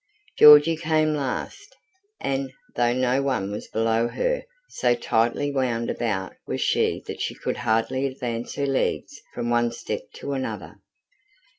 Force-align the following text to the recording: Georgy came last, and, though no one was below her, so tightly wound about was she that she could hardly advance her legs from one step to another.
Georgy 0.39 0.75
came 0.77 1.13
last, 1.13 1.75
and, 2.19 2.51
though 2.75 2.91
no 2.91 3.21
one 3.21 3.51
was 3.51 3.67
below 3.67 4.07
her, 4.07 4.41
so 4.67 4.95
tightly 4.95 5.51
wound 5.51 5.91
about 5.91 6.33
was 6.47 6.59
she 6.59 7.03
that 7.05 7.21
she 7.21 7.35
could 7.35 7.57
hardly 7.57 8.07
advance 8.07 8.55
her 8.55 8.65
legs 8.65 9.13
from 9.35 9.51
one 9.51 9.71
step 9.71 10.01
to 10.15 10.33
another. 10.33 10.77